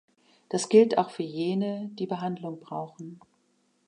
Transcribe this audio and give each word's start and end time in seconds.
Das 0.49 0.67
gilt 0.67 0.97
auch 0.97 1.11
für 1.11 1.21
jene, 1.21 1.89
die 1.93 2.07
Behandlung 2.07 2.59
brauchen. 2.59 3.19